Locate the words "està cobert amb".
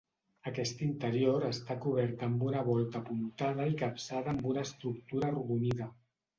1.49-2.47